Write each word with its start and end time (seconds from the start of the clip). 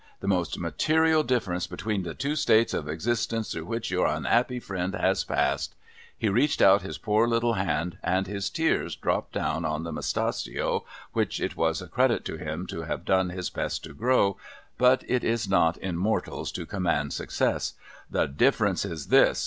The 0.19 0.27
most 0.27 0.57
material 0.57 1.21
difference 1.21 1.67
between 1.67 2.01
the 2.01 2.15
two 2.15 2.35
states 2.35 2.73
of 2.73 2.89
existence 2.89 3.51
through 3.51 3.65
which 3.67 3.91
your 3.91 4.07
unappy 4.07 4.59
friend 4.59 4.95
has 4.95 5.23
passed;' 5.23 5.75
he 6.17 6.27
reached 6.27 6.59
out 6.59 6.81
his 6.81 6.97
poor 6.97 7.27
Utile 7.27 7.53
hand, 7.53 7.99
and 8.01 8.25
his 8.25 8.49
tears 8.49 8.95
dropped 8.95 9.31
down 9.33 9.63
on 9.63 9.83
the 9.83 9.91
moustachio 9.91 10.85
which 11.13 11.39
it 11.39 11.55
was 11.55 11.83
a 11.83 11.87
credit 11.87 12.25
to 12.25 12.37
him 12.37 12.65
to 12.65 12.81
have 12.81 13.05
done 13.05 13.29
his 13.29 13.51
best 13.51 13.83
to 13.83 13.93
grow, 13.93 14.37
but 14.79 15.03
it 15.07 15.23
is 15.23 15.47
not 15.47 15.77
in 15.77 15.97
mortals 15.97 16.51
to 16.53 16.65
command 16.65 17.13
success, 17.13 17.73
—'the 18.09 18.25
difference 18.25 18.83
is 18.83 19.09
this. 19.09 19.39